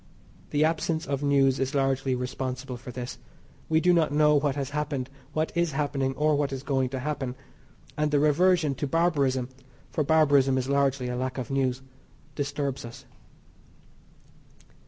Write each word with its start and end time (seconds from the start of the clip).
The 0.49 0.65
absence 0.65 1.05
of 1.05 1.21
news 1.21 1.59
is 1.59 1.75
largely 1.75 2.15
responsible 2.15 2.75
for 2.75 2.91
this. 2.91 3.19
We 3.69 3.79
do 3.79 3.93
not 3.93 4.11
know 4.11 4.33
what 4.33 4.55
has 4.55 4.71
happened, 4.71 5.11
what 5.33 5.51
is 5.53 5.73
happening, 5.73 6.15
or 6.15 6.35
what 6.35 6.51
is 6.51 6.63
going 6.63 6.89
to 6.89 6.99
happen, 7.01 7.35
and 7.95 8.09
the 8.09 8.19
reversion 8.19 8.73
to 8.81 8.87
barbarism 8.87 9.49
(for 9.91 10.03
barbarism 10.03 10.57
is 10.57 10.67
largely 10.67 11.07
a 11.07 11.15
lack 11.15 11.37
of 11.37 11.51
news) 11.51 11.83
disturbs 12.33 12.83
us. 12.83 13.05